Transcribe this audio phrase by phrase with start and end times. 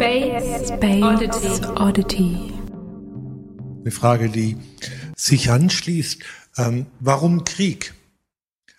[0.00, 2.54] Space, Oddity.
[3.82, 4.56] Eine Frage, die
[5.14, 6.22] sich anschließt.
[6.56, 7.92] Ähm, warum Krieg?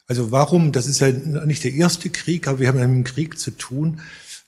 [0.08, 3.04] Also warum, das ist ja nicht der erste Krieg, aber wir haben ja mit einem
[3.04, 4.02] Krieg zu tun,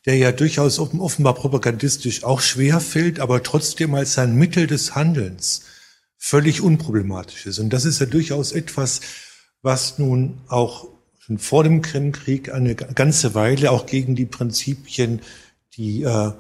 [0.08, 5.66] der ja durchaus offenbar propagandistisch auch schwer fällt, aber trotzdem als ein Mittel des Handelns
[6.18, 7.60] völlig unproblematisch ist.
[7.60, 9.02] Und das ist ja durchaus etwas,
[9.62, 10.88] was nun auch
[11.20, 15.22] schon vor dem Krimkrieg eine ganze Weile auch gegen die Prinzipien,
[15.78, 16.32] die äh,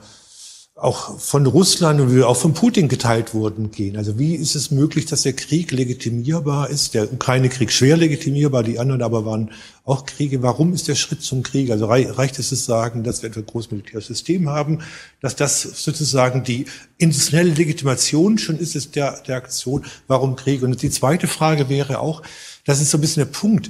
[0.76, 3.96] auch von Russland und auch von Putin geteilt wurden, gehen.
[3.96, 6.96] Also wie ist es möglich, dass der Krieg legitimierbar ist?
[6.96, 9.52] Der Ukraine-Krieg schwer legitimierbar, die anderen aber waren
[9.86, 10.42] auch Kriege.
[10.42, 11.70] Warum ist der Schritt zum Krieg?
[11.70, 14.80] Also reicht es zu sagen, dass wir ein großmilitärisches System haben,
[15.22, 16.66] dass das sozusagen die
[16.98, 19.86] institutionelle Legitimation schon ist, ist der, der Aktion.
[20.08, 20.64] Warum Krieg?
[20.64, 22.24] Und die zweite Frage wäre auch,
[22.66, 23.70] das ist so ein bisschen der Punkt.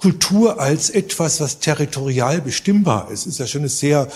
[0.00, 4.08] Kultur als etwas, was territorial bestimmbar ist, ist ja schon eine sehr,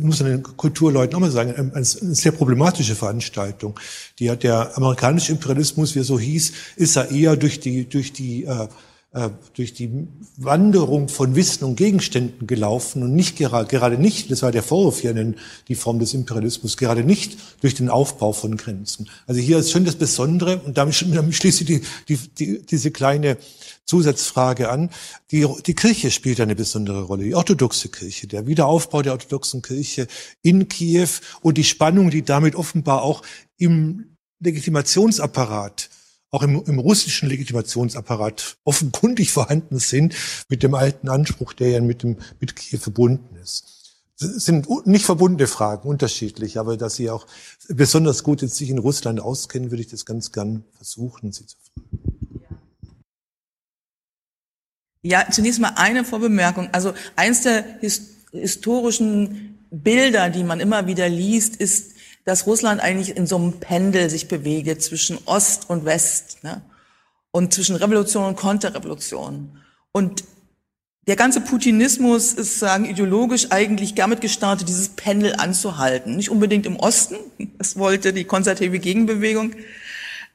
[0.00, 3.78] muss man den Kulturleuten auch mal sagen, eine sehr problematische Veranstaltung.
[4.18, 8.12] Die hat der amerikanische Imperialismus, wie er so hieß, ist ja eher durch die, durch
[8.12, 8.66] die, äh,
[9.54, 14.52] durch die Wanderung von Wissen und Gegenständen gelaufen und nicht gerade, gerade nicht, das war
[14.52, 15.34] der Vorwurf hier in
[15.66, 19.08] die Form des Imperialismus, gerade nicht durch den Aufbau von Grenzen.
[19.26, 22.92] Also hier ist schon das Besondere und damit, damit schließe ich die, die, die, diese
[22.92, 23.36] kleine
[23.84, 24.90] Zusatzfrage an.
[25.32, 30.06] Die, die Kirche spielt eine besondere Rolle, die orthodoxe Kirche, der Wiederaufbau der orthodoxen Kirche
[30.42, 31.08] in Kiew
[31.42, 33.22] und die Spannung, die damit offenbar auch
[33.58, 35.90] im Legitimationsapparat
[36.30, 40.14] auch im, im russischen Legitimationsapparat offenkundig vorhanden sind,
[40.48, 43.76] mit dem alten Anspruch, der ja mit dem mit Kiew verbunden ist.
[44.18, 47.26] Das sind nicht verbundene Fragen, unterschiedlich, aber dass Sie auch
[47.68, 51.56] besonders gut jetzt sich in Russland auskennen, würde ich das ganz gern versuchen, Sie zu
[51.56, 52.10] fragen.
[55.02, 56.68] Ja, zunächst mal eine Vorbemerkung.
[56.72, 61.92] Also eins der his historischen Bilder, die man immer wieder liest, ist,
[62.24, 66.62] dass Russland eigentlich in so einem Pendel sich bewege zwischen Ost und West ne?
[67.30, 69.58] und zwischen Revolution und Konterrevolution.
[69.92, 70.24] Und
[71.06, 76.16] der ganze Putinismus ist sagen ideologisch eigentlich damit gestartet, dieses Pendel anzuhalten.
[76.16, 77.16] Nicht unbedingt im Osten,
[77.58, 79.54] das wollte die konservative Gegenbewegung.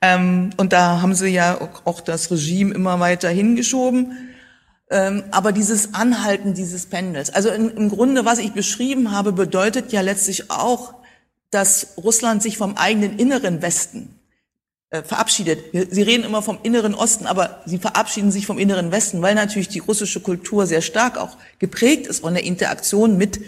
[0.02, 4.18] Ähm, und da haben sie ja auch das Regime immer weiter hingeschoben.
[4.90, 9.92] Ähm, aber dieses Anhalten dieses Pendels, also in, im Grunde, was ich beschrieben habe, bedeutet
[9.92, 10.94] ja letztlich auch,
[11.56, 14.20] dass Russland sich vom eigenen inneren Westen
[14.90, 15.60] äh, verabschiedet.
[15.90, 19.70] Sie reden immer vom inneren Osten, aber sie verabschieden sich vom inneren Westen, weil natürlich
[19.70, 23.40] die russische Kultur sehr stark auch geprägt ist von der Interaktion mit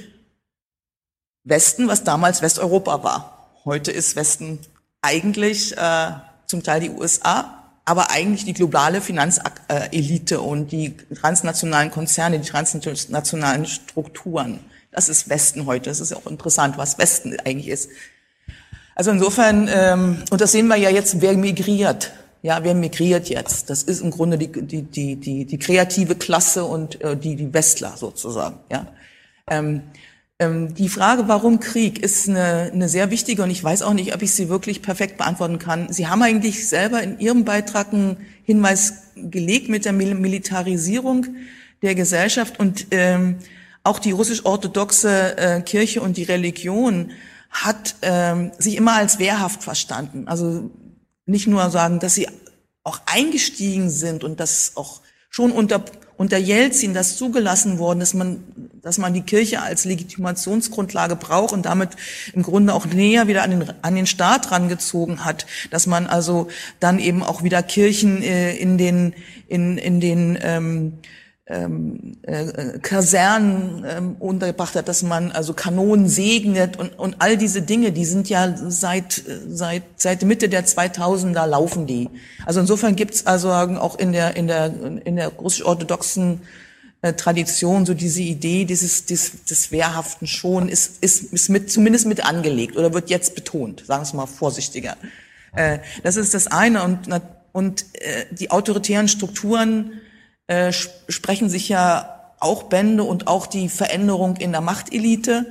[1.44, 3.52] Westen, was damals Westeuropa war.
[3.66, 4.60] Heute ist Westen
[5.02, 6.12] eigentlich äh,
[6.46, 13.66] zum Teil die USA, aber eigentlich die globale Finanzelite und die transnationalen Konzerne, die transnationalen
[13.66, 14.62] Strukturen.
[14.92, 15.90] Das ist Westen heute.
[15.90, 17.90] Das ist ja auch interessant, was Westen eigentlich ist.
[18.96, 22.12] Also insofern, ähm, und das sehen wir ja jetzt, wer migriert.
[22.42, 23.70] Ja, wer migriert jetzt?
[23.70, 27.54] Das ist im Grunde die, die, die, die, die kreative Klasse und äh, die, die
[27.54, 28.60] Westler sozusagen.
[28.72, 28.88] Ja.
[29.50, 29.84] Ähm,
[30.40, 34.14] ähm, die Frage, warum Krieg, ist eine, eine sehr wichtige und ich weiß auch nicht,
[34.14, 35.92] ob ich sie wirklich perfekt beantworten kann.
[35.92, 41.26] Sie haben eigentlich selber in Ihrem Beitrag einen Hinweis gelegt mit der Militarisierung
[41.82, 43.38] der Gesellschaft und ähm,
[43.88, 47.12] auch die russisch-orthodoxe äh, Kirche und die Religion
[47.50, 50.28] hat ähm, sich immer als wehrhaft verstanden.
[50.28, 50.70] Also
[51.26, 52.28] nicht nur sagen, dass sie
[52.84, 55.84] auch eingestiegen sind und dass auch schon unter
[56.18, 58.44] unter Jelzin das zugelassen worden, dass man,
[58.82, 61.90] dass man die Kirche als Legitimationsgrundlage braucht und damit
[62.34, 66.48] im Grunde auch näher wieder an den, an den Staat rangezogen hat, dass man also
[66.80, 69.14] dann eben auch wieder Kirchen äh, in den,
[69.48, 70.94] in, in den, ähm,
[71.50, 77.62] ähm, äh, Kasernen ähm, untergebracht hat, dass man also Kanonen segnet und, und all diese
[77.62, 82.10] Dinge, die sind ja seit, seit, seit Mitte der 2000er laufen die.
[82.46, 84.74] Also insofern gibt's also auch in der, in der,
[85.06, 86.42] in der russisch-orthodoxen
[87.02, 92.08] äh, Tradition so diese Idee dieses, des, des Wehrhaften schon ist, ist, ist mit, zumindest
[92.08, 94.98] mit angelegt oder wird jetzt betont, sagen wir mal vorsichtiger.
[95.56, 97.08] Äh, das ist das eine und,
[97.54, 100.02] und äh, die autoritären Strukturen
[100.48, 105.46] äh, sprechen sich ja auch Bände und auch die Veränderung in der Machtelite.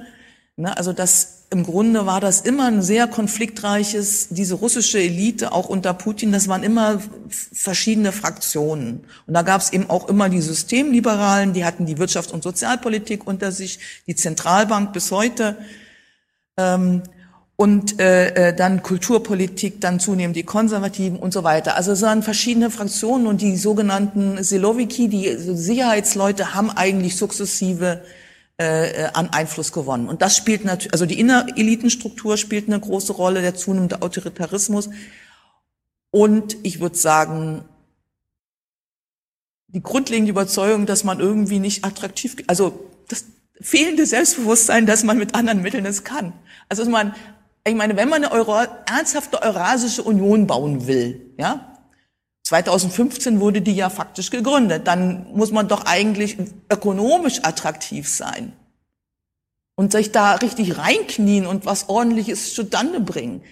[0.56, 5.69] Ne, also das im Grunde war das immer ein sehr konfliktreiches, diese russische Elite, auch
[5.69, 9.04] unter Putin, das waren immer verschiedene Fraktionen.
[9.26, 13.26] Und da gab es eben auch immer die Systemliberalen, die hatten die Wirtschafts- und Sozialpolitik
[13.26, 13.78] unter sich,
[14.08, 15.56] die Zentralbank bis heute.
[16.56, 17.02] Ähm,
[17.56, 21.76] und äh, äh, dann Kulturpolitik, dann zunehmend die Konservativen und so weiter.
[21.76, 28.03] Also es waren verschiedene Fraktionen und die sogenannten Siloviki, die Sicherheitsleute, haben eigentlich sukzessive
[28.58, 30.08] äh, an Einfluss gewonnen.
[30.08, 34.91] Und das spielt natürlich, also die Innerelitenstruktur spielt eine große Rolle, der zunehmende Autoritarismus.
[36.11, 37.64] Und ich würde sagen,
[39.69, 43.25] die grundlegende Überzeugung, dass man irgendwie nicht attraktiv, also das
[43.61, 46.32] fehlende Selbstbewusstsein, dass man mit anderen Mitteln es kann.
[46.69, 47.14] Also dass man,
[47.66, 51.76] ich meine, wenn man eine Euro, ernsthafte Eurasische Union bauen will, ja,
[52.44, 56.36] 2015 wurde die ja faktisch gegründet, dann muss man doch eigentlich
[56.70, 58.52] ökonomisch attraktiv sein
[59.74, 63.42] und sich da richtig reinknien und was ordentliches zustande bringen.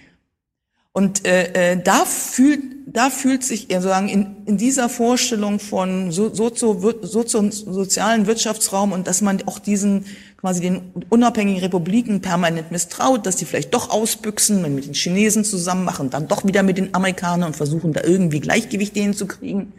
[0.95, 6.13] Und äh, äh, da fühlt da fühlt sich er sagen in, in dieser Vorstellung von
[6.13, 10.05] so, sozio, sozio, sozialen Wirtschaftsraum und dass man auch diesen
[10.37, 15.43] quasi den unabhängigen Republiken permanent misstraut, dass die vielleicht doch ausbüchsen, wenn mit den Chinesen
[15.43, 19.73] zusammen machen, dann doch wieder mit den Amerikanern und versuchen da irgendwie Gleichgewicht hinzukriegen,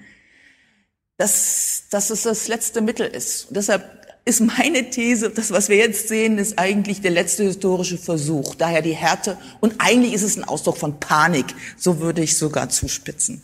[1.16, 3.48] dass, dass es das letzte Mittel ist.
[3.48, 7.96] Und deshalb ist meine These, das, was wir jetzt sehen, ist eigentlich der letzte historische
[7.96, 8.56] Versuch.
[8.56, 9.38] Daher die Härte.
[9.60, 11.46] Und eigentlich ist es ein Ausdruck von Panik.
[11.78, 13.40] So würde ich sogar zuspitzen.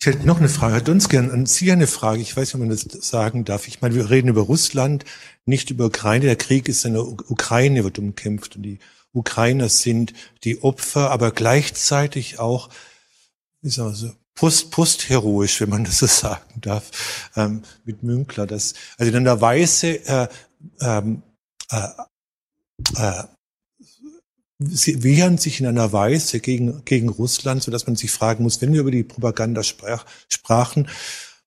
[0.00, 0.74] Ich hätte noch eine Frage.
[0.74, 2.20] Herr Dunskern, an Sie eine Frage.
[2.20, 3.68] Ich weiß ob man das sagen darf.
[3.68, 5.04] Ich meine, wir reden über Russland,
[5.44, 6.24] nicht über Ukraine.
[6.24, 8.56] Der Krieg ist in der Ukraine, wird umkämpft.
[8.56, 8.80] Und die
[9.12, 10.12] Ukrainer sind
[10.42, 12.70] die Opfer, aber gleichzeitig auch,
[13.62, 18.46] wir so, post, postheroisch, wenn man das so sagen darf, ähm, mit Münkler.
[18.46, 20.28] Das, also in einer Weise äh,
[20.80, 21.22] ähm,
[21.70, 21.88] äh,
[22.96, 23.24] äh,
[24.58, 28.60] sie wehren sich in einer Weise gegen, gegen Russland, so dass man sich fragen muss,
[28.62, 30.88] wenn wir über die Propaganda sprach, sprachen,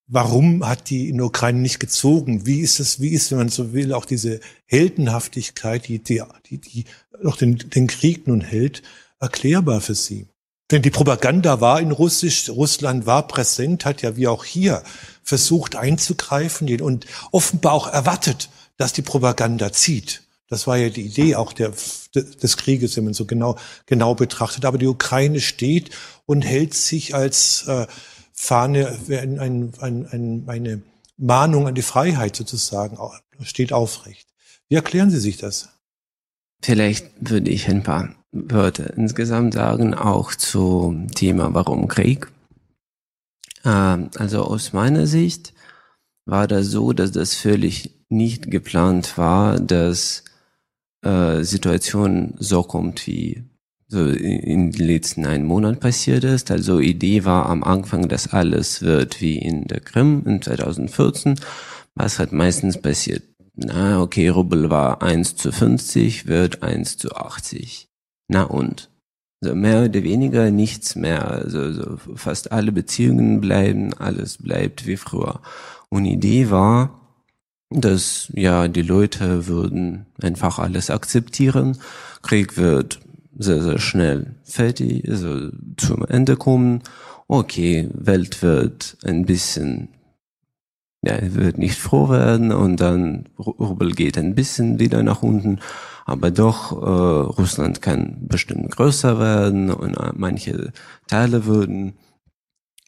[0.08, 2.46] warum hat die in der Ukraine nicht gezogen?
[2.46, 6.58] Wie ist es, wie ist, wenn man so will, auch diese Heldenhaftigkeit, die, die, die,
[6.60, 6.86] die
[7.24, 8.84] auch den, den Krieg nun hält,
[9.20, 10.28] erklärbar für sie?
[10.72, 14.84] Denn die Propaganda war in Russisch, Russland war präsent, hat ja wie auch hier
[15.24, 20.24] versucht einzugreifen und offenbar auch erwartet, dass die Propaganda zieht.
[20.48, 21.74] Das war ja die Idee auch der,
[22.16, 23.56] des Krieges, wenn man so genau,
[23.86, 24.66] genau betrachtet.
[24.66, 25.92] Aber die Ukraine steht
[26.26, 27.86] und hält sich als äh,
[28.34, 30.82] Fahne, ein, ein, ein, eine
[31.18, 32.98] Mahnung an die Freiheit sozusagen,
[33.44, 34.28] steht aufrecht.
[34.70, 35.70] Wie erklären Sie sich das?
[36.62, 42.28] Vielleicht würde ich ein paar Wörter insgesamt sagen, auch zum Thema Warum Krieg.
[43.66, 45.54] Ähm, also aus meiner Sicht
[46.26, 50.24] war das so, dass das völlig nicht geplant war, dass
[51.02, 53.44] äh, Situation so kommt, wie
[53.88, 56.52] so in den letzten einen Monat passiert ist.
[56.52, 61.40] Also Idee war am Anfang, dass alles wird wie in der Krim in 2014.
[61.96, 63.24] Was hat meistens passiert?
[63.56, 67.89] Na, okay, Rubel war 1 zu 50, wird 1 zu 80.
[68.30, 68.90] Na und?
[69.42, 71.30] Also mehr oder weniger nichts mehr.
[71.30, 75.42] Also, also fast alle Beziehungen bleiben, alles bleibt wie früher.
[75.90, 77.00] Und Idee war,
[77.70, 81.78] dass ja die Leute würden einfach alles akzeptieren.
[82.22, 83.00] Krieg wird
[83.38, 86.82] sehr, sehr schnell fertig, also zum Ende kommen.
[87.28, 89.90] Okay, Welt wird ein bisschen,
[91.02, 95.60] ja, wird nicht froh werden und dann Rubel geht ein bisschen wieder nach unten.
[96.06, 100.74] Aber doch äh, Russland kann bestimmt größer werden und äh, manche
[101.08, 101.94] Teile würden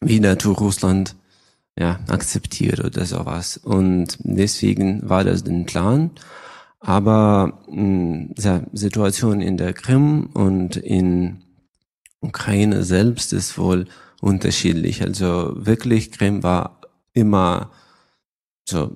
[0.01, 1.15] wieder zu Russland
[1.77, 3.57] ja akzeptiert oder sowas.
[3.57, 6.11] Und deswegen war das den Plan.
[6.79, 8.33] Aber mh,
[8.73, 11.43] Situation in der Krim und in
[12.21, 13.85] Ukraine selbst ist wohl
[14.19, 15.01] unterschiedlich.
[15.03, 16.81] Also wirklich Krim war
[17.13, 17.71] immer
[18.71, 18.95] so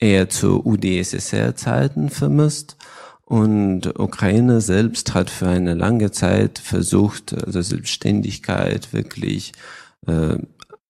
[0.00, 2.76] eher zu UdSSR-Zeiten vermisst
[3.24, 9.52] und Ukraine selbst hat für eine lange Zeit versucht, also Selbstständigkeit wirklich
[10.06, 10.38] äh,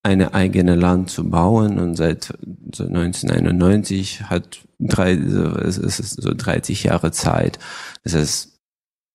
[0.03, 7.13] eine eigene Land zu bauen und seit 1991 hat drei, es ist so 30 Jahre
[7.13, 7.59] Zeit,
[8.03, 8.61] dass es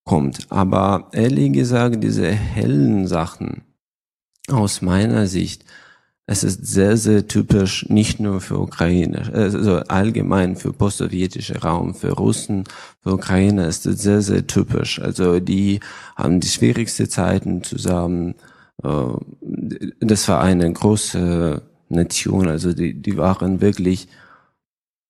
[0.06, 0.50] kommt.
[0.50, 3.64] Aber ehrlich gesagt, diese hellen Sachen
[4.50, 5.66] aus meiner Sicht
[6.30, 12.12] es ist sehr, sehr typisch, nicht nur für Ukraine, also allgemein für post-sowjetische Raum, für
[12.12, 12.66] Russen,
[13.02, 15.02] für Ukraine ist es sehr, sehr typisch.
[15.02, 15.80] Also die
[16.18, 18.36] haben die schwierigsten Zeiten zusammen.
[18.84, 18.90] Äh,
[20.02, 24.10] das war eine große Nation, also die, die waren wirklich,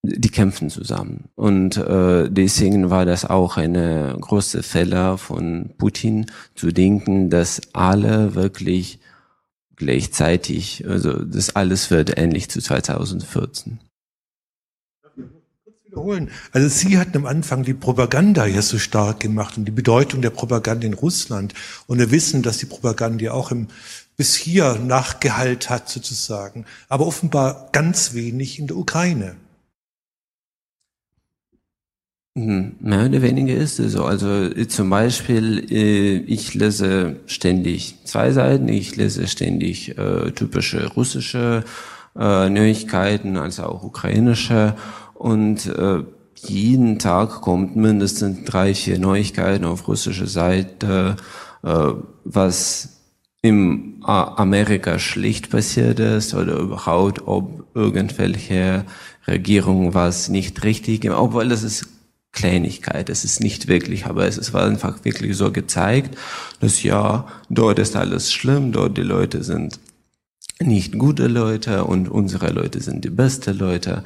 [0.04, 1.30] die kämpfen zusammen.
[1.34, 8.36] Und äh, deswegen war das auch eine große Fehler von Putin zu denken, dass alle
[8.36, 9.00] wirklich
[9.78, 10.86] gleichzeitig.
[10.88, 13.80] Also das alles wird ähnlich zu 2014.
[15.86, 16.30] Wiederholen.
[16.52, 20.30] Also Sie hatten am Anfang die Propaganda ja so stark gemacht und die Bedeutung der
[20.32, 21.54] Propaganda in Russland.
[21.88, 23.68] Und wir wissen, dass die Propaganda ja auch im,
[24.18, 29.36] bis hier Nachgehalt hat sozusagen, aber offenbar ganz wenig in der Ukraine.
[32.38, 34.04] Hm, mehr oder weniger ist es so.
[34.04, 41.64] Also zum Beispiel, äh, ich lese ständig zwei Seiten, ich lese ständig äh, typische russische
[42.16, 44.76] äh, Neuigkeiten, also auch ukrainische
[45.16, 46.04] und äh,
[46.36, 51.16] jeden Tag kommt mindestens drei, vier Neuigkeiten auf russischer Seite,
[51.64, 51.90] äh,
[52.24, 53.00] was
[53.42, 58.86] im Amerika schlicht passiert ist oder überhaupt, ob irgendwelche
[59.26, 61.97] Regierung was nicht richtig, obwohl das ist
[62.38, 66.16] Kleinigkeit, es ist nicht wirklich, aber es ist einfach wirklich so gezeigt,
[66.60, 69.80] dass ja, dort ist alles schlimm, dort die Leute sind
[70.60, 74.04] nicht gute Leute und unsere Leute sind die beste Leute.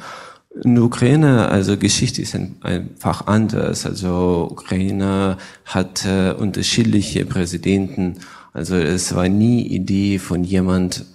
[0.63, 3.85] In der Ukraine, also Geschichte ist einfach anders.
[3.85, 6.05] Also Ukraine hat
[6.38, 8.19] unterschiedliche Präsidenten.
[8.53, 11.05] Also es war nie Idee von jemand,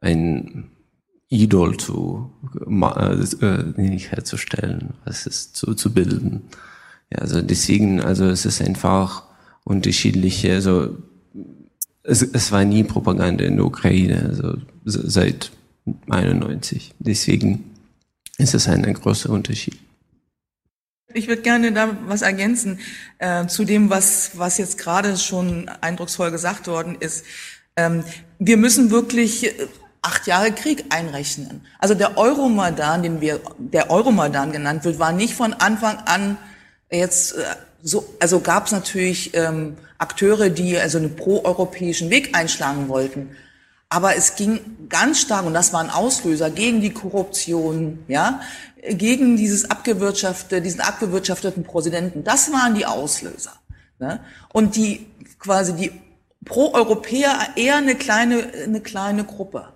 [0.00, 0.70] ein
[1.28, 2.30] Idol zu
[2.68, 6.42] äh, nicht herzustellen, was ist zu, zu bilden.
[7.12, 9.24] Ja, also deswegen, also es ist einfach
[9.64, 10.96] unterschiedliche, also
[12.02, 15.50] es, es war nie Propaganda in der Ukraine, also seit
[16.08, 16.94] 91.
[16.98, 17.76] Deswegen
[18.38, 19.76] ist es ein großer Unterschied.
[21.14, 22.78] Ich würde gerne da was ergänzen
[23.18, 27.24] äh, zu dem, was, was jetzt gerade schon eindrucksvoll gesagt worden ist.
[27.76, 28.04] Ähm,
[28.38, 29.50] wir müssen wirklich
[30.06, 31.66] acht Jahre Krieg einrechnen.
[31.78, 36.38] Also der Euromaidan, den wir, der Euromaidan genannt wird, war nicht von Anfang an
[36.90, 37.42] jetzt äh,
[37.82, 43.36] so, also gab es natürlich ähm, Akteure, die also einen pro-europäischen Weg einschlagen wollten.
[43.88, 48.40] Aber es ging ganz stark, und das war ein Auslöser, gegen die Korruption, ja,
[48.88, 52.24] gegen dieses abgewirtschaftete, diesen abgewirtschafteten Präsidenten.
[52.24, 53.52] Das waren die Auslöser.
[53.98, 54.20] Ne?
[54.52, 55.06] Und die
[55.38, 55.92] quasi die
[56.44, 59.68] Pro-Europäer eher eine kleine, eine kleine Gruppe.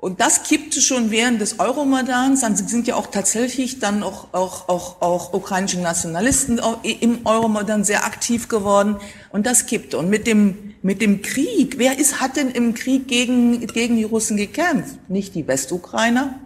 [0.00, 2.42] Und das kippte schon während des Euromadans.
[2.42, 8.04] Dann sind ja auch tatsächlich dann auch, auch, auch, auch ukrainische Nationalisten im Euromadan sehr
[8.04, 8.96] aktiv geworden.
[9.30, 9.98] Und das kippte.
[9.98, 14.04] Und mit dem, mit dem Krieg, wer ist, hat denn im Krieg gegen, gegen die
[14.04, 15.10] Russen gekämpft?
[15.10, 16.38] Nicht die Westukrainer,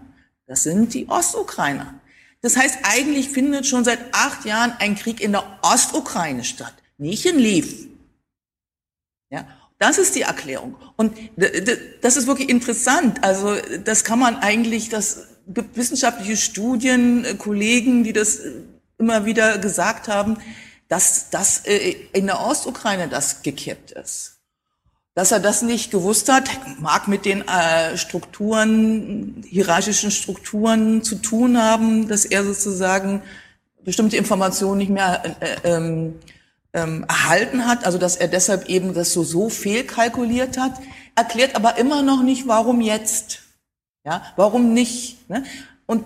[0.47, 2.01] das sind die Ostukrainer.
[2.41, 7.27] Das heißt, eigentlich findet schon seit acht Jahren ein Krieg in der Ostukraine statt, nicht
[7.27, 7.87] in Lviv.
[9.29, 9.47] Ja,
[9.83, 10.77] das ist die Erklärung.
[10.95, 11.19] Und
[12.03, 13.25] das ist wirklich interessant.
[13.25, 18.53] Also das kann man eigentlich, das gibt wissenschaftliche Studien, äh, Kollegen, die das äh,
[18.99, 20.37] immer wieder gesagt haben,
[20.87, 24.39] dass das äh, in der Ostukraine das gekippt ist.
[25.17, 26.49] Dass er das nicht gewusst hat,
[26.81, 27.45] mag mit den
[27.97, 33.21] Strukturen, hierarchischen Strukturen zu tun haben, dass er sozusagen
[33.85, 36.15] bestimmte Informationen nicht mehr ähm,
[36.73, 40.73] ähm, erhalten hat, also dass er deshalb eben das so, so fehlkalkuliert hat,
[41.15, 43.41] erklärt aber immer noch nicht, warum jetzt.
[44.05, 45.29] Ja, warum nicht?
[45.29, 45.45] Ne?
[45.87, 46.05] Und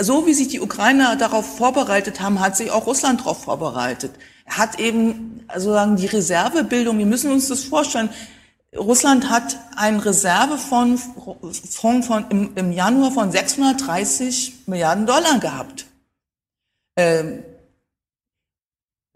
[0.00, 4.12] so wie sich die Ukrainer darauf vorbereitet haben, hat sich auch Russland darauf vorbereitet.
[4.44, 6.98] Er hat eben also sagen die Reservebildung.
[6.98, 8.10] Wir müssen uns das vorstellen.
[8.76, 11.10] Russland hat einen Reservefonds
[11.70, 15.86] Fonds von, im, im Januar von 630 Milliarden Dollar gehabt.
[16.96, 17.44] Ähm,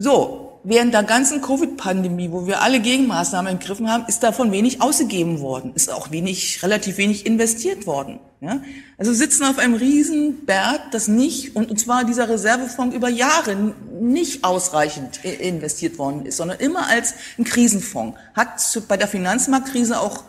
[0.01, 5.41] so, während der ganzen Covid-Pandemie, wo wir alle Gegenmaßnahmen ergriffen haben, ist davon wenig ausgegeben
[5.41, 8.21] worden, ist auch wenig, relativ wenig investiert worden.
[8.39, 8.61] Ja?
[8.97, 13.73] Also sitzen auf einem riesen Berg, das nicht, und, und zwar dieser Reservefonds über Jahre
[13.99, 18.17] nicht ausreichend investiert worden ist, sondern immer als ein Krisenfonds.
[18.33, 20.23] Hat bei der Finanzmarktkrise auch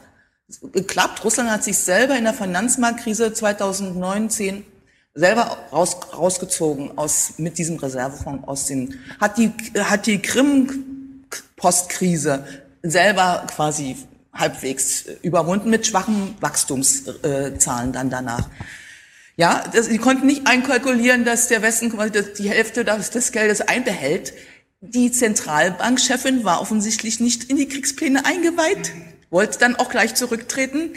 [0.73, 1.25] geklappt.
[1.25, 4.65] Russland hat sich selber in der Finanzmarktkrise 2019
[5.15, 12.45] selber raus, rausgezogen aus, mit diesem Reservefonds aus den, hat die, hat die Krim-Postkrise
[12.83, 13.97] selber quasi
[14.33, 18.49] halbwegs überwunden mit schwachen Wachstumszahlen dann danach.
[19.37, 24.33] Ja, das, die konnten nicht einkalkulieren, dass der Westen quasi die Hälfte des Geldes einbehält.
[24.81, 28.93] Die Zentralbankchefin war offensichtlich nicht in die Kriegspläne eingeweiht,
[29.31, 30.93] wollte dann auch gleich zurücktreten.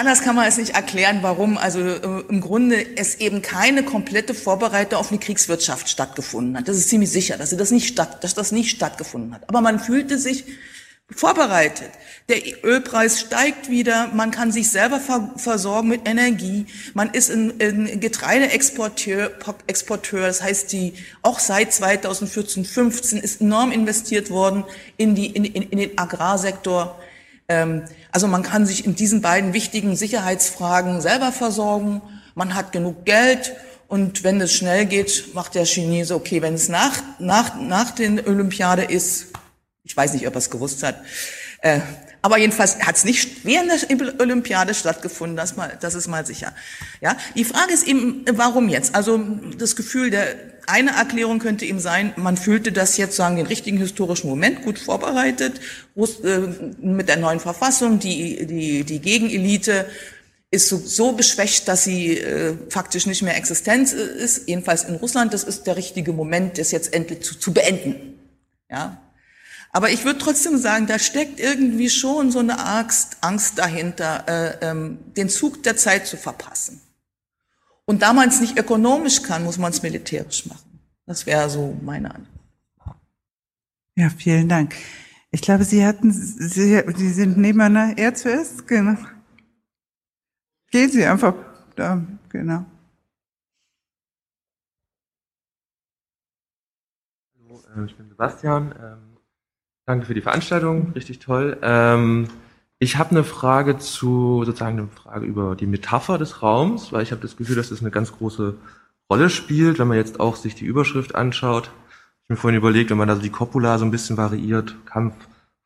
[0.00, 4.32] Anders kann man es nicht erklären, warum also äh, im Grunde es eben keine komplette
[4.32, 6.68] Vorbereitung auf eine Kriegswirtschaft stattgefunden hat.
[6.68, 9.46] Das ist ziemlich sicher, dass das nicht statt, dass das nicht stattgefunden hat.
[9.46, 10.46] Aber man fühlte sich
[11.10, 11.90] vorbereitet.
[12.30, 15.00] Der Ölpreis steigt wieder, man kann sich selber
[15.36, 16.64] versorgen mit Energie,
[16.94, 19.32] man ist ein, ein Getreideexporteur,
[19.66, 24.64] Exporteur, das heißt, die auch seit 2014, 15 ist enorm investiert worden
[24.96, 26.98] in die in, in, in den Agrarsektor.
[27.50, 32.00] Ähm, also man kann sich in diesen beiden wichtigen Sicherheitsfragen selber versorgen.
[32.34, 33.52] Man hat genug Geld
[33.88, 38.24] und wenn es schnell geht, macht der Chinese, okay, wenn es nach, nach, nach den
[38.24, 39.26] Olympiade ist,
[39.82, 41.02] ich weiß nicht, ob er es gewusst hat,
[41.62, 41.80] äh,
[42.22, 46.52] aber jedenfalls hat es nicht während der Olympiade stattgefunden, das, mal, das ist mal sicher.
[47.00, 48.94] Ja, die Frage ist eben, warum jetzt?
[48.94, 49.18] Also
[49.58, 50.36] das Gefühl der
[50.66, 54.78] eine Erklärung könnte ihm sein, man fühlte das jetzt sagen den richtigen historischen Moment gut
[54.78, 55.60] vorbereitet
[55.96, 56.38] äh,
[56.80, 59.86] mit der neuen Verfassung, die die die Gegenelite
[60.50, 65.32] ist so, so geschwächt, dass sie äh, faktisch nicht mehr existent ist, jedenfalls in Russland.
[65.32, 68.18] Das ist der richtige Moment, das jetzt endlich zu, zu beenden.
[68.68, 69.00] Ja,
[69.72, 74.70] aber ich würde trotzdem sagen, da steckt irgendwie schon so eine Angst, Angst dahinter, äh,
[74.70, 76.80] ähm, den Zug der Zeit zu verpassen.
[77.84, 80.80] Und da man es nicht ökonomisch kann, muss man es militärisch machen.
[81.06, 82.96] Das wäre so meine Antwort.
[83.96, 84.74] Ja, vielen Dank.
[85.32, 87.98] Ich glaube, Sie hatten, Sie, Sie sind nebeneinander.
[87.98, 88.96] Er zuerst, genau.
[90.70, 91.34] Gehen Sie einfach
[91.76, 92.64] da, genau.
[97.36, 98.74] Hallo, äh, ich bin Sebastian.
[98.80, 99.10] Ähm,
[99.90, 101.58] Danke für die Veranstaltung, richtig toll.
[102.82, 107.12] Ich habe eine Frage zu, sozusagen eine Frage über die Metapher des Raums, weil ich
[107.12, 108.54] habe das Gefühl, dass das eine ganz große
[109.10, 111.64] Rolle spielt, wenn man jetzt auch sich die Überschrift anschaut.
[111.64, 114.76] Ich habe mir vorhin überlegt, wenn man da so die Copula so ein bisschen variiert,
[114.86, 115.14] Kampf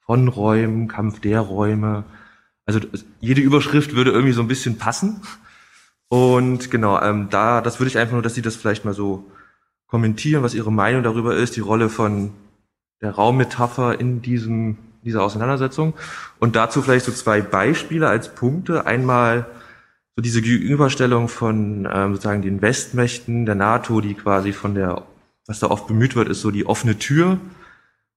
[0.00, 2.02] von Räumen, Kampf der Räume.
[2.66, 2.80] Also
[3.20, 5.22] jede Überschrift würde irgendwie so ein bisschen passen.
[6.08, 9.30] Und genau, ähm, da, das würde ich einfach nur, dass Sie das vielleicht mal so
[9.86, 12.32] kommentieren, was Ihre Meinung darüber ist, die Rolle von
[13.00, 15.94] der Raummetapher in diesem, dieser Auseinandersetzung.
[16.38, 18.86] Und dazu vielleicht so zwei Beispiele als Punkte.
[18.86, 19.46] Einmal
[20.16, 25.02] so diese Gegenüberstellung von ähm, sozusagen den Westmächten der NATO, die quasi von der,
[25.46, 27.38] was da oft bemüht wird, ist so die offene Tür.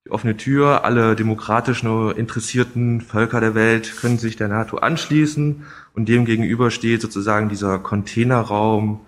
[0.06, 5.66] Die offene Tür, alle demokratisch nur interessierten Völker der Welt können sich der NATO anschließen
[5.94, 9.02] und dem gegenüber steht sozusagen dieser Containerraum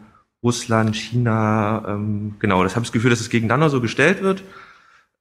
[0.43, 4.43] Russland, China, ähm, genau, das habe ich das Gefühl, dass es gegeneinander so gestellt wird.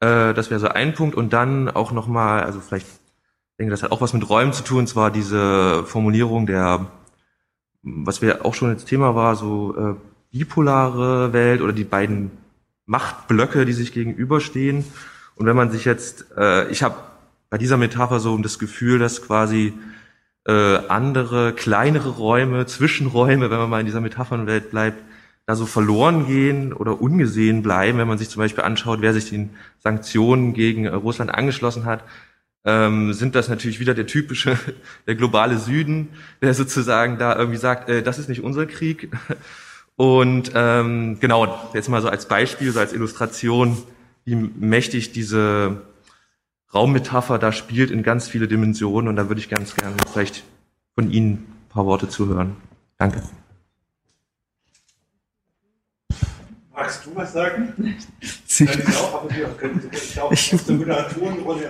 [0.00, 1.16] Äh, das wäre so ein Punkt.
[1.16, 4.64] Und dann auch nochmal, also vielleicht, ich denke, das hat auch was mit Räumen zu
[4.64, 6.86] tun, zwar diese Formulierung der,
[7.82, 9.94] was wir auch schon als Thema war, so äh,
[10.30, 12.30] bipolare Welt oder die beiden
[12.86, 14.84] Machtblöcke, die sich gegenüberstehen.
[15.36, 16.96] Und wenn man sich jetzt, äh, ich habe
[17.50, 19.72] bei dieser Metapher so das Gefühl, dass quasi
[20.46, 25.02] äh, andere, kleinere Räume, Zwischenräume, wenn man mal in dieser Metaphernwelt bleibt,
[25.48, 29.30] da so verloren gehen oder ungesehen bleiben, wenn man sich zum Beispiel anschaut, wer sich
[29.30, 32.04] den Sanktionen gegen äh, Russland angeschlossen hat,
[32.66, 34.58] ähm, sind das natürlich wieder der typische,
[35.06, 36.10] der globale Süden,
[36.42, 39.08] der sozusagen da irgendwie sagt, äh, das ist nicht unser Krieg.
[39.96, 43.78] Und ähm, genau, jetzt mal so als Beispiel, so als Illustration,
[44.26, 45.80] wie mächtig diese
[46.74, 49.08] Raummetapher da spielt in ganz viele Dimensionen.
[49.08, 50.44] Und da würde ich ganz gerne vielleicht
[50.94, 52.56] von Ihnen ein paar Worte zuhören.
[52.98, 53.22] Danke.
[56.78, 57.96] Magst du was sagen?
[60.30, 60.52] Ich,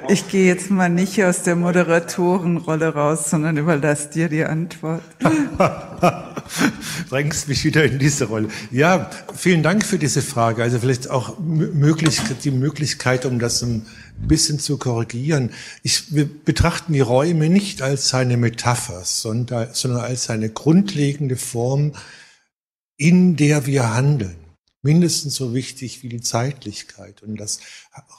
[0.09, 5.01] ich gehe jetzt mal nicht aus der Moderatorenrolle raus, sondern überlasse dir die Antwort.
[7.09, 8.49] Drängst mich wieder in diese Rolle.
[8.71, 10.63] Ja, vielen Dank für diese Frage.
[10.63, 13.87] Also vielleicht auch möglich, die Möglichkeit, um das ein
[14.19, 15.53] bisschen zu korrigieren.
[15.83, 21.95] Ich, wir betrachten die Räume nicht als seine Metapher, sondern, sondern als eine grundlegende Form,
[22.99, 24.37] in der wir handeln
[24.83, 27.61] mindestens so wichtig wie die Zeitlichkeit und das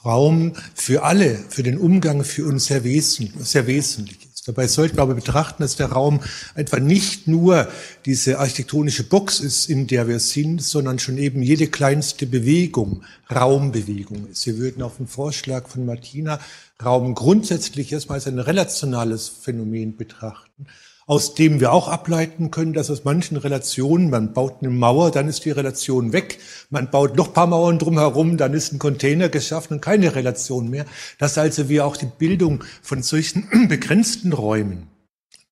[0.04, 4.46] Raum für alle, für den Umgang für uns sehr, wesentlich, sehr wesentlich ist.
[4.46, 6.20] Dabei sollten wir aber betrachten, dass der Raum
[6.54, 7.68] etwa nicht nur
[8.04, 14.28] diese architektonische Box ist, in der wir sind, sondern schon eben jede kleinste Bewegung Raumbewegung
[14.28, 14.46] ist.
[14.46, 16.40] Wir würden auf den Vorschlag von Martina
[16.82, 20.66] Raum grundsätzlich erstmal als ein relationales Phänomen betrachten
[21.10, 25.26] aus dem wir auch ableiten können, dass aus manchen Relationen, man baut eine Mauer, dann
[25.26, 26.38] ist die Relation weg,
[26.70, 30.86] man baut noch paar Mauern drumherum, dann ist ein Container geschaffen und keine Relation mehr,
[31.18, 34.86] dass also wir auch die Bildung von solchen begrenzten Räumen,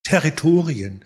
[0.05, 1.05] Territorien,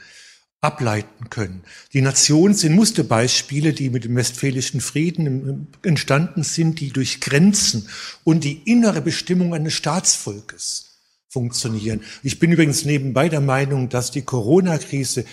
[0.61, 1.62] ableiten können.
[1.95, 7.88] Die Nationen sind Musterbeispiele, die mit dem Westfälischen Frieden entstanden sind, die durch Grenzen
[8.23, 10.92] und die innere Bestimmung eines Staatsvolkes
[11.33, 12.03] funktionieren.
[12.23, 15.25] Ich bin übrigens nebenbei der Meinung, dass die Corona-Krise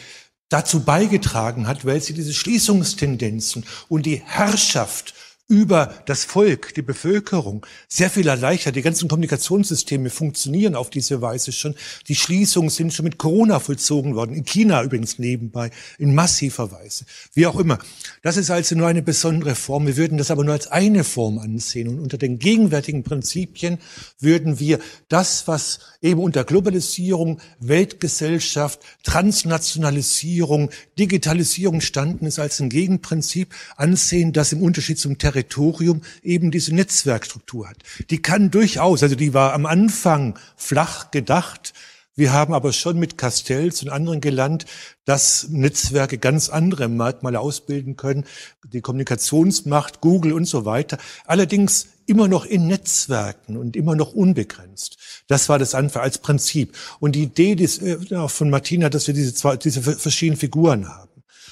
[0.48, 5.14] dazu beigetragen hat, weil sie diese Schließungstendenzen und die Herrschaft
[5.50, 8.76] über das Volk, die Bevölkerung sehr viel erleichtert.
[8.76, 11.74] Die ganzen Kommunikationssysteme funktionieren auf diese Weise schon.
[12.08, 14.36] Die Schließungen sind schon mit Corona vollzogen worden.
[14.36, 17.06] In China übrigens nebenbei, in massiver Weise.
[17.34, 17.80] Wie auch immer.
[18.22, 19.88] Das ist also nur eine besondere Form.
[19.88, 21.88] Wir würden das aber nur als eine Form ansehen.
[21.88, 23.80] Und unter den gegenwärtigen Prinzipien
[24.20, 33.56] würden wir das, was eben unter Globalisierung, Weltgesellschaft, Transnationalisierung, Digitalisierung standen ist, als ein Gegenprinzip
[33.78, 37.78] ansehen, das im Unterschied zum Territorium Territorium eben diese Netzwerkstruktur hat.
[38.10, 41.74] Die kann durchaus, also die war am Anfang flach gedacht,
[42.20, 44.66] Wir haben aber schon mit Castells und anderen gelernt,
[45.06, 48.26] dass Netzwerke ganz andere Merkmale ausbilden können,
[48.74, 50.98] die Kommunikationsmacht, Google und so weiter.
[51.26, 54.98] Allerdings immer noch in Netzwerken und immer noch unbegrenzt.
[55.28, 56.76] Das war das Anfang als Prinzip.
[57.00, 61.09] Und die Idee des, äh, von Martina, dass wir diese, zwei, diese verschiedenen Figuren haben.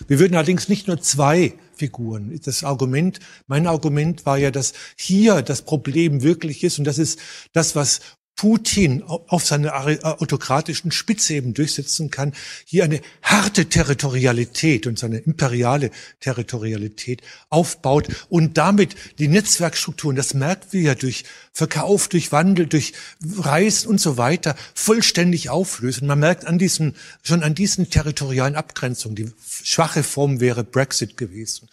[0.08, 2.40] Wir würden allerdings nicht nur zwei Figuren.
[2.44, 7.20] Das Argument, mein Argument war ja, dass hier das Problem wirklich ist und das ist
[7.54, 8.02] das, was
[8.38, 12.34] Putin auf seiner äh, autokratischen Spitze eben durchsetzen kann,
[12.66, 20.68] hier eine harte Territorialität und seine imperiale Territorialität aufbaut und damit die Netzwerkstrukturen, das merken
[20.72, 22.94] wir ja durch Verkauf, durch Wandel, durch
[23.40, 26.04] Reisen und so weiter, vollständig auflöst.
[26.04, 29.32] Und man merkt an diesen, schon an diesen territorialen Abgrenzungen, die
[29.64, 31.68] schwache Form wäre Brexit gewesen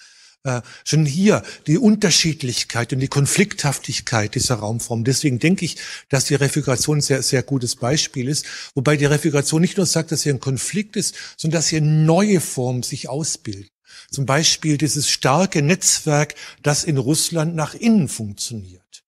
[0.44, 5.02] äh, schon hier die Unterschiedlichkeit und die Konflikthaftigkeit dieser Raumform.
[5.02, 5.76] Deswegen denke ich,
[6.10, 8.44] dass die Refiguration ein sehr, sehr gutes Beispiel ist.
[8.74, 12.40] Wobei die Refiguration nicht nur sagt, dass hier ein Konflikt ist, sondern dass hier neue
[12.40, 13.70] Formen sich ausbilden.
[14.10, 19.04] Zum Beispiel dieses starke Netzwerk, das in Russland nach innen funktioniert.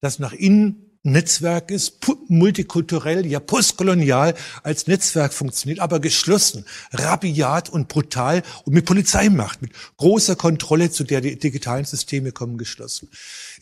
[0.00, 7.88] Das nach innen Netzwerk ist, multikulturell, ja postkolonial als Netzwerk funktioniert, aber geschlossen, rabiat und
[7.88, 13.08] brutal und mit Polizeimacht, mit großer Kontrolle, zu der die digitalen Systeme kommen, geschlossen.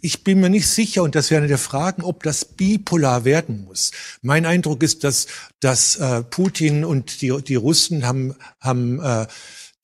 [0.01, 3.65] Ich bin mir nicht sicher, und das wäre eine der Fragen, ob das bipolar werden
[3.65, 3.93] muss.
[4.23, 5.27] Mein Eindruck ist, dass,
[5.61, 9.27] dass äh, Putin und die, die Russen haben, haben äh,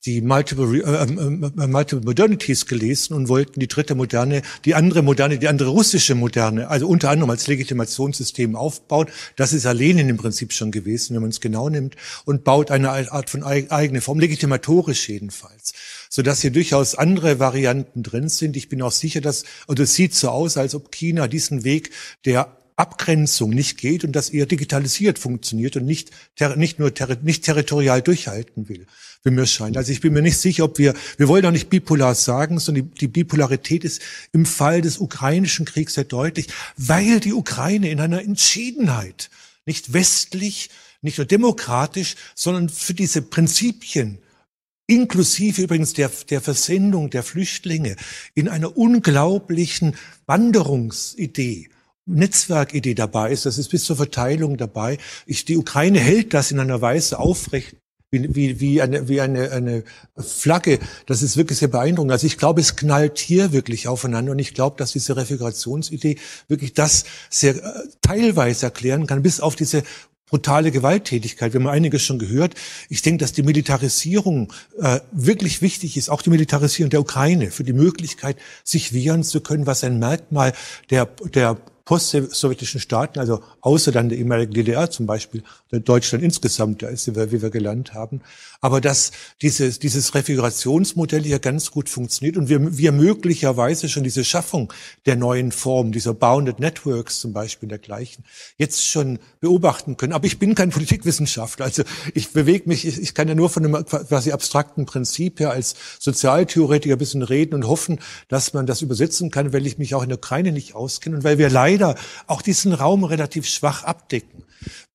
[0.05, 5.37] die Multiple, äh, äh, Multiple Modernities gelesen und wollten die dritte Moderne, die andere Moderne,
[5.37, 9.07] die andere russische Moderne, also unter anderem als Legitimationssystem aufbauen.
[9.35, 12.71] Das ist ja Lenin im Prinzip schon gewesen, wenn man es genau nimmt, und baut
[12.71, 15.73] eine Art von eigene Form, legitimatorisch jedenfalls,
[16.09, 18.57] sodass hier durchaus andere Varianten drin sind.
[18.57, 21.91] Ich bin auch sicher, dass, oder es sieht so aus, als ob China diesen Weg
[22.25, 26.11] der Abgrenzung nicht geht und dass eher digitalisiert funktioniert und nicht,
[26.55, 28.87] nicht nur ter nicht territorial durchhalten will
[29.23, 29.77] wie mir scheint.
[29.77, 32.89] Also ich bin mir nicht sicher, ob wir, wir wollen auch nicht bipolar sagen, sondern
[32.89, 34.01] die, die Bipolarität ist
[34.33, 39.29] im Fall des ukrainischen Kriegs sehr deutlich, weil die Ukraine in einer Entschiedenheit
[39.65, 40.69] nicht westlich,
[41.01, 44.17] nicht nur demokratisch, sondern für diese Prinzipien,
[44.87, 47.95] inklusive übrigens der, der Versendung der Flüchtlinge,
[48.33, 51.69] in einer unglaublichen Wanderungsidee,
[52.05, 54.97] Netzwerkidee dabei ist, das ist bis zur Verteilung dabei.
[55.25, 57.75] Ich, die Ukraine hält das in einer Weise aufrecht,
[58.11, 59.83] wie, wie, wie, eine, wie eine, eine
[60.17, 60.79] Flagge.
[61.05, 62.11] Das ist wirklich sehr beeindruckend.
[62.11, 66.73] Also ich glaube, es knallt hier wirklich aufeinander und ich glaube, dass diese Refigurationsidee wirklich
[66.73, 69.83] das sehr äh, teilweise erklären kann, bis auf diese
[70.29, 71.53] brutale Gewalttätigkeit.
[71.53, 72.55] Wir haben einiges schon gehört.
[72.89, 77.65] Ich denke, dass die Militarisierung äh, wirklich wichtig ist, auch die Militarisierung der Ukraine für
[77.65, 80.53] die Möglichkeit, sich wehren zu können, was ein Merkmal
[80.89, 86.87] der, der postsowjetischen Staaten, also außer dann der ehemaligen DDR zum Beispiel, Deutschland insgesamt, da
[86.87, 88.21] ist, wie wir gelernt haben.
[88.59, 94.23] Aber dass dieses, dieses Refigurationsmodell hier ganz gut funktioniert und wir, wir möglicherweise schon diese
[94.23, 94.71] Schaffung
[95.05, 98.23] der neuen Form, dieser Bounded Networks zum Beispiel dergleichen,
[98.57, 100.13] jetzt schon beobachten können.
[100.13, 103.65] Aber ich bin kein Politikwissenschaftler, also ich bewege mich, ich, ich kann ja nur von
[103.65, 108.81] einem quasi abstrakten Prinzip her als Sozialtheoretiker ein bisschen reden und hoffen, dass man das
[108.81, 111.70] übersetzen kann, weil ich mich auch in der Ukraine nicht auskenne und weil wir leider
[112.27, 114.43] auch diesen Raum relativ schwach abdecken.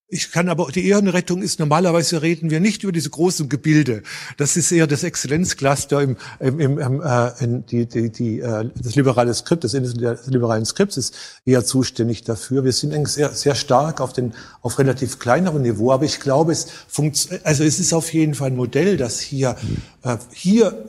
[0.08, 4.04] Ich kann aber, die Ehrenrettung ist, normalerweise reden wir nicht über diese großen Gebilde.
[4.36, 8.94] Das ist eher das Exzellenzcluster im, im, im, äh, in die, die, die, äh, das
[8.94, 12.62] liberale Skript, das Ende des liberalen Skripts ist eher zuständig dafür.
[12.62, 16.52] Wir sind eigentlich sehr, sehr stark auf den, auf relativ kleinerem Niveau, aber ich glaube,
[16.52, 19.56] es funktioniert, also es ist auf jeden Fall ein Modell, das hier,
[20.04, 20.86] äh, hier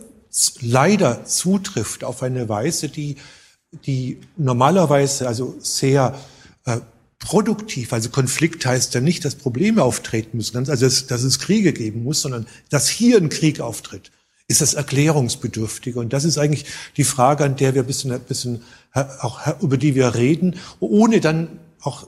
[0.62, 3.16] leider zutrifft auf eine Weise, die,
[3.72, 6.18] die normalerweise also sehr,
[6.66, 6.80] äh,
[7.20, 11.74] produktiv, also Konflikt heißt ja nicht, dass Probleme auftreten müssen, also dass, dass es Kriege
[11.74, 14.12] geben muss, sondern dass hier ein Krieg auftritt,
[14.48, 16.00] ist das Erklärungsbedürftige.
[16.00, 19.78] Und das ist eigentlich die Frage, an der wir ein bisschen, ein bisschen auch über
[19.78, 22.08] die wir reden, ohne dann auch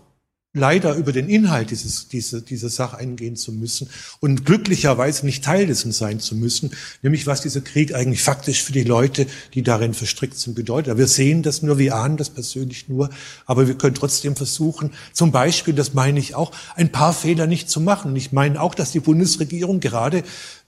[0.54, 3.88] leider über den Inhalt dieses, diese, dieser Sache eingehen zu müssen
[4.20, 6.72] und glücklicherweise nicht Teil dessen sein zu müssen,
[7.04, 10.98] nämlich was dieser Krieg eigentlich faktisch für die Leute, die darin verstrickt sind, bedeutet.
[10.98, 13.12] Wir sehen das nur, wir ahnen das persönlich nur,
[13.46, 17.70] aber wir können trotzdem versuchen, zum Beispiel, das meine ich auch, ein paar Fehler nicht
[17.70, 18.16] zu machen.
[18.16, 20.24] Ich meine auch, dass die Bundesregierung gerade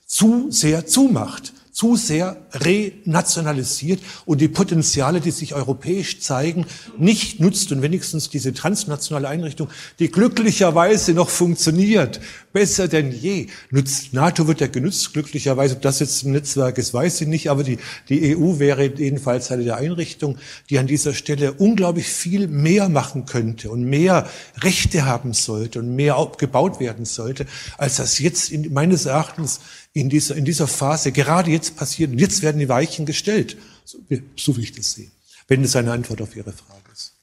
[0.05, 6.65] zu sehr zumacht zu sehr renationalisiert und die Potenziale, die sich europäisch zeigen,
[6.97, 12.19] nicht nutzt und wenigstens diese transnationale Einrichtung, die glücklicherweise noch funktioniert,
[12.51, 14.13] besser denn je, nutzt.
[14.13, 15.75] NATO wird ja genutzt, glücklicherweise.
[15.75, 17.77] Ob das jetzt ein Netzwerk ist, weiß ich nicht, aber die,
[18.10, 20.38] die EU wäre jedenfalls eine der Einrichtungen,
[20.69, 24.27] die an dieser Stelle unglaublich viel mehr machen könnte und mehr
[24.62, 27.45] Rechte haben sollte und mehr gebaut werden sollte,
[27.77, 29.62] als das jetzt in, meines Erachtens
[29.93, 32.12] in dieser, in dieser Phase gerade jetzt passiert.
[32.13, 33.99] Jetzt werden die Weichen gestellt, so,
[34.38, 35.12] so wie ich das sehe,
[35.47, 37.13] wenn es eine Antwort auf Ihre Frage ist.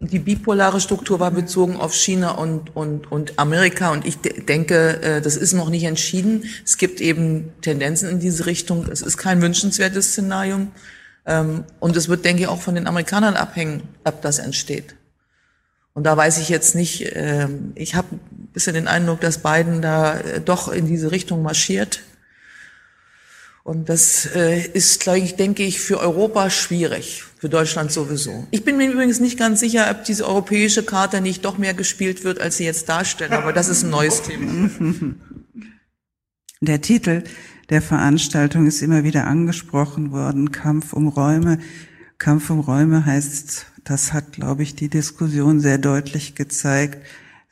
[0.00, 5.20] Die bipolare Struktur war bezogen auf China und, und, und Amerika und ich denke, äh,
[5.22, 6.44] das ist noch nicht entschieden.
[6.64, 8.86] Es gibt eben Tendenzen in diese Richtung.
[8.90, 10.70] Es ist kein wünschenswertes Szenarium.
[11.24, 14.94] Ähm, und es wird, denke ich, auch von den Amerikanern abhängen, ob das entsteht.
[15.94, 18.08] Und da weiß ich jetzt nicht, ähm, ich habe
[18.56, 22.00] bisschen den Eindruck, dass Biden da äh, doch in diese Richtung marschiert.
[23.64, 28.46] Und das äh, ist, glaube ich, denke ich, für Europa schwierig, für Deutschland sowieso.
[28.52, 32.24] Ich bin mir übrigens nicht ganz sicher, ob diese europäische Karte nicht doch mehr gespielt
[32.24, 34.70] wird, als sie jetzt darstellen, aber das ist ein neues Thema.
[36.62, 37.24] Der Titel
[37.68, 41.58] der Veranstaltung ist immer wieder angesprochen worden, Kampf um Räume.
[42.16, 47.06] Kampf um Räume heißt das hat, glaube ich, die Diskussion sehr deutlich gezeigt,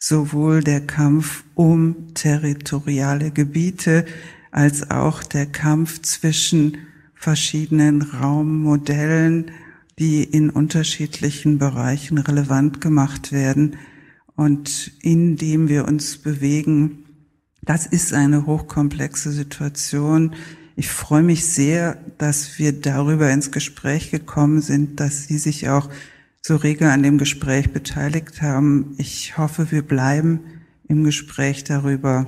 [0.06, 4.04] sowohl der Kampf um territoriale Gebiete
[4.50, 6.76] als auch der Kampf zwischen
[7.14, 9.50] verschiedenen Raummodellen,
[9.98, 13.76] die in unterschiedlichen Bereichen relevant gemacht werden
[14.36, 17.06] und in dem wir uns bewegen.
[17.62, 20.34] Das ist eine hochkomplexe Situation.
[20.76, 25.88] Ich freue mich sehr, dass wir darüber ins Gespräch gekommen sind, dass Sie sich auch
[26.46, 28.94] so rege an dem Gespräch beteiligt haben.
[28.98, 30.40] Ich hoffe, wir bleiben
[30.86, 32.26] im Gespräch darüber.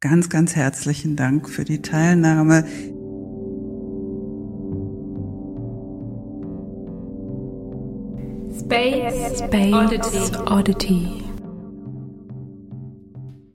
[0.00, 2.66] Ganz, ganz herzlichen Dank für die Teilnahme.
[8.60, 10.36] Space, Space Oddity.
[10.46, 11.21] Oddity.